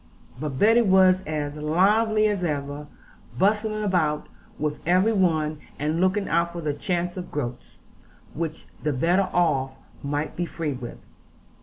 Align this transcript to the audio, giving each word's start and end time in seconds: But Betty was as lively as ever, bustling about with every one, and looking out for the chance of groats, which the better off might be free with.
But 0.39 0.57
Betty 0.57 0.81
was 0.81 1.21
as 1.27 1.55
lively 1.57 2.25
as 2.27 2.43
ever, 2.43 2.87
bustling 3.37 3.83
about 3.83 4.25
with 4.57 4.79
every 4.83 5.13
one, 5.13 5.59
and 5.77 6.01
looking 6.01 6.27
out 6.27 6.53
for 6.53 6.61
the 6.61 6.73
chance 6.73 7.17
of 7.17 7.29
groats, 7.29 7.77
which 8.33 8.65
the 8.81 8.93
better 8.93 9.29
off 9.31 9.75
might 10.01 10.35
be 10.35 10.47
free 10.47 10.73
with. 10.73 10.97